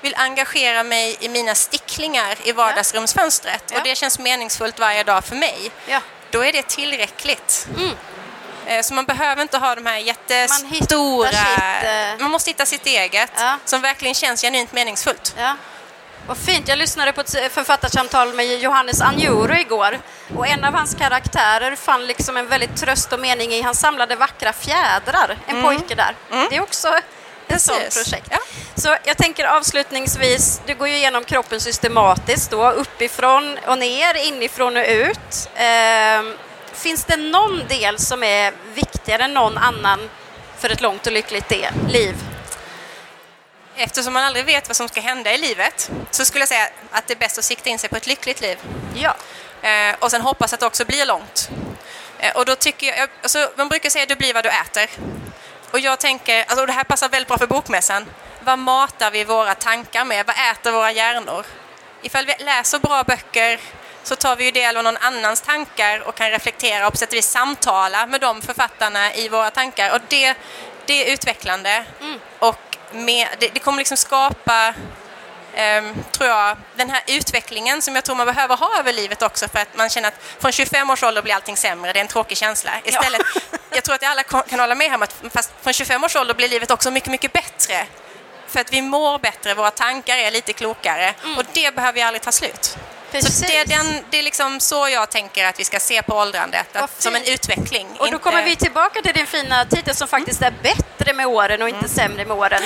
vill 0.00 0.14
engagera 0.16 0.82
mig 0.82 1.16
i 1.20 1.28
mina 1.28 1.54
sticklingar 1.54 2.34
i 2.44 2.52
vardagsrumsfönstret 2.52 3.64
ja. 3.70 3.78
och 3.78 3.84
det 3.84 3.94
känns 3.94 4.18
meningsfullt 4.18 4.78
varje 4.78 5.04
dag 5.04 5.24
för 5.24 5.36
mig. 5.36 5.70
Ja. 5.86 6.00
Då 6.30 6.44
är 6.44 6.52
det 6.52 6.68
tillräckligt. 6.68 7.68
Mm. 7.76 7.90
Eh, 8.66 8.82
så 8.82 8.94
man 8.94 9.04
behöver 9.04 9.42
inte 9.42 9.58
ha 9.58 9.74
de 9.74 9.86
här 9.86 9.98
jättestora... 9.98 10.58
Man, 10.58 10.72
sitt, 10.72 10.92
uh... 12.14 12.22
man 12.22 12.30
måste 12.30 12.50
hitta 12.50 12.66
sitt 12.66 12.86
eget 12.86 13.32
ja. 13.36 13.58
som 13.64 13.80
verkligen 13.80 14.14
känns 14.14 14.42
genuint 14.42 14.72
meningsfullt. 14.72 15.34
Ja. 15.38 15.56
Vad 16.26 16.36
fint. 16.36 16.68
Jag 16.68 16.78
lyssnade 16.78 17.12
på 17.12 17.20
ett 17.20 17.52
författarsamtal 17.52 18.34
med 18.34 18.58
Johannes 18.58 19.00
Anjuro 19.00 19.54
igår 19.54 19.98
och 20.36 20.46
en 20.46 20.64
av 20.64 20.74
hans 20.74 20.94
karaktärer 20.94 21.76
fann 21.76 22.06
liksom 22.06 22.36
en 22.36 22.48
väldigt 22.48 22.76
tröst 22.76 23.12
och 23.12 23.20
mening 23.20 23.52
i, 23.52 23.62
han 23.62 23.74
samlade 23.74 24.16
vackra 24.16 24.52
fjädrar, 24.52 25.38
en 25.46 25.56
mm. 25.56 25.62
pojke 25.62 25.94
där. 25.94 26.14
Mm. 26.32 26.46
Det 26.50 26.56
är 26.56 26.62
också 26.62 27.00
ett 27.54 27.62
sånt 27.62 27.94
projekt. 27.94 28.28
Ja. 28.30 28.38
Så 28.74 28.96
jag 29.04 29.16
tänker 29.16 29.44
avslutningsvis, 29.44 30.60
du 30.66 30.74
går 30.74 30.88
ju 30.88 30.96
igenom 30.96 31.24
kroppen 31.24 31.60
systematiskt 31.60 32.50
då, 32.50 32.70
uppifrån 32.70 33.58
och 33.66 33.78
ner, 33.78 34.14
inifrån 34.14 34.76
och 34.76 34.84
ut. 34.86 35.50
Eh, 35.54 36.22
finns 36.72 37.04
det 37.04 37.16
någon 37.16 37.62
del 37.68 37.98
som 37.98 38.22
är 38.22 38.52
viktigare 38.74 39.24
än 39.24 39.34
någon 39.34 39.58
annan 39.58 40.10
för 40.58 40.70
ett 40.70 40.80
långt 40.80 41.06
och 41.06 41.12
lyckligt 41.12 41.48
del, 41.48 41.74
liv? 41.88 42.14
Eftersom 43.76 44.12
man 44.12 44.24
aldrig 44.24 44.44
vet 44.44 44.68
vad 44.68 44.76
som 44.76 44.88
ska 44.88 45.00
hända 45.00 45.32
i 45.32 45.38
livet 45.38 45.90
så 46.10 46.24
skulle 46.24 46.42
jag 46.42 46.48
säga 46.48 46.68
att 46.90 47.06
det 47.06 47.14
är 47.14 47.18
bäst 47.18 47.38
att 47.38 47.44
sikta 47.44 47.70
in 47.70 47.78
sig 47.78 47.90
på 47.90 47.96
ett 47.96 48.06
lyckligt 48.06 48.40
liv. 48.40 48.58
Ja. 48.94 49.16
Eh, 49.68 49.96
och 49.98 50.10
sen 50.10 50.20
hoppas 50.20 50.52
att 50.52 50.60
det 50.60 50.66
också 50.66 50.84
blir 50.84 51.06
långt. 51.06 51.50
Eh, 52.18 52.36
och 52.36 52.44
då 52.44 52.54
tycker 52.54 52.86
jag, 52.86 53.08
alltså, 53.22 53.50
man 53.56 53.68
brukar 53.68 53.90
säga 53.90 54.02
att 54.02 54.08
du 54.08 54.16
blir 54.16 54.34
vad 54.34 54.44
du 54.44 54.48
äter. 54.48 54.90
Och 55.70 55.80
jag 55.80 56.00
tänker, 56.00 56.40
alltså, 56.40 56.60
och 56.60 56.66
det 56.66 56.72
här 56.72 56.84
passar 56.84 57.08
väldigt 57.08 57.28
bra 57.28 57.38
för 57.38 57.46
bokmässan. 57.46 58.06
Vad 58.40 58.58
matar 58.58 59.10
vi 59.10 59.24
våra 59.24 59.54
tankar 59.54 60.04
med? 60.04 60.26
Vad 60.26 60.36
äter 60.52 60.72
våra 60.72 60.92
hjärnor? 60.92 61.46
Ifall 62.02 62.26
vi 62.26 62.34
läser 62.44 62.78
bra 62.78 63.04
böcker 63.04 63.60
så 64.02 64.16
tar 64.16 64.36
vi 64.36 64.44
ju 64.44 64.50
del 64.50 64.76
av 64.76 64.84
någon 64.84 64.96
annans 64.96 65.40
tankar 65.40 66.08
och 66.08 66.14
kan 66.14 66.30
reflektera 66.30 66.86
och 66.86 66.92
på 66.92 66.98
sätt 66.98 67.08
och 67.08 67.14
vis 67.14 67.30
samtala 67.30 68.06
med 68.06 68.20
de 68.20 68.42
författarna 68.42 69.14
i 69.14 69.28
våra 69.28 69.50
tankar. 69.50 69.94
Och 69.94 70.00
det, 70.08 70.34
det 70.86 71.08
är 71.08 71.12
utvecklande. 71.12 71.84
Mm. 72.00 72.20
Och 72.38 72.76
med, 72.92 73.28
det, 73.38 73.48
det 73.48 73.60
kommer 73.60 73.78
liksom 73.78 73.96
skapa 73.96 74.74
tror 76.12 76.28
jag, 76.28 76.56
den 76.76 76.90
här 76.90 77.02
utvecklingen 77.06 77.82
som 77.82 77.94
jag 77.94 78.04
tror 78.04 78.16
man 78.16 78.26
behöver 78.26 78.56
ha 78.56 78.78
över 78.78 78.92
livet 78.92 79.22
också 79.22 79.48
för 79.48 79.58
att 79.58 79.76
man 79.76 79.88
känner 79.88 80.08
att 80.08 80.14
från 80.38 80.52
25 80.52 80.90
års 80.90 81.02
ålder 81.02 81.22
blir 81.22 81.34
allting 81.34 81.56
sämre, 81.56 81.92
det 81.92 81.98
är 81.98 82.00
en 82.00 82.08
tråkig 82.08 82.38
känsla. 82.38 82.70
Istället, 82.84 83.20
ja. 83.34 83.58
jag 83.70 83.84
tror 83.84 83.94
att 83.94 84.02
alla 84.02 84.22
kan 84.22 84.60
hålla 84.60 84.74
med 84.74 84.94
om 84.94 85.02
att 85.02 85.22
fast 85.32 85.52
från 85.62 85.72
25 85.72 86.04
års 86.04 86.16
ålder 86.16 86.34
blir 86.34 86.48
livet 86.48 86.70
också 86.70 86.90
mycket, 86.90 87.10
mycket 87.10 87.32
bättre. 87.32 87.86
För 88.48 88.60
att 88.60 88.72
vi 88.72 88.82
mår 88.82 89.18
bättre, 89.18 89.54
våra 89.54 89.70
tankar 89.70 90.16
är 90.16 90.30
lite 90.30 90.52
klokare 90.52 91.14
mm. 91.24 91.38
och 91.38 91.44
det 91.52 91.74
behöver 91.74 91.98
ju 91.98 92.04
aldrig 92.04 92.22
ta 92.22 92.32
slut. 92.32 92.78
Precis. 93.10 93.38
Så 93.38 93.44
det, 93.46 93.56
är 93.56 93.66
den, 93.66 94.04
det 94.10 94.18
är 94.18 94.22
liksom 94.22 94.60
så 94.60 94.88
jag 94.88 95.10
tänker 95.10 95.44
att 95.44 95.60
vi 95.60 95.64
ska 95.64 95.80
se 95.80 96.02
på 96.02 96.16
åldrandet, 96.16 96.76
att, 96.76 97.02
som 97.02 97.14
en 97.16 97.24
utveckling. 97.24 97.86
Och 97.90 97.98
då 97.98 98.06
inte... 98.06 98.18
kommer 98.18 98.44
vi 98.44 98.56
tillbaka 98.56 99.02
till 99.02 99.14
din 99.14 99.26
fina 99.26 99.64
titel 99.64 99.94
som 99.94 100.08
faktiskt 100.08 100.42
är 100.42 100.54
bättre 100.62 101.12
med 101.12 101.26
åren 101.26 101.62
och 101.62 101.68
inte 101.68 101.78
mm. 101.78 101.90
sämre 101.90 102.24
med 102.24 102.36
åren. 102.36 102.62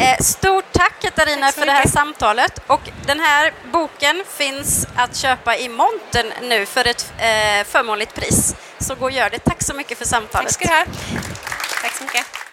Eh, 0.00 0.18
stort 0.20 0.64
tack 0.72 0.92
Katarina 1.00 1.46
tack 1.46 1.54
för 1.54 1.66
det 1.66 1.72
här 1.72 1.88
samtalet. 1.88 2.60
Och 2.66 2.80
den 3.06 3.20
här 3.20 3.52
boken 3.72 4.24
finns 4.36 4.86
att 4.96 5.16
köpa 5.16 5.56
i 5.56 5.68
monten 5.68 6.32
nu 6.42 6.66
för 6.66 6.88
ett 6.88 7.12
eh, 7.18 7.64
förmånligt 7.64 8.14
pris. 8.14 8.54
Så 8.78 8.94
gå 8.94 9.04
och 9.04 9.10
gör 9.10 9.30
det. 9.30 9.38
Tack 9.38 9.62
så 9.62 9.74
mycket 9.74 9.98
för 9.98 10.04
samtalet. 10.04 10.48
Tack 10.48 10.54
ska 10.54 10.64
du 10.64 10.74
ha. 10.74 10.84
Tack 11.82 11.96
så 11.96 12.04
mycket. 12.04 12.44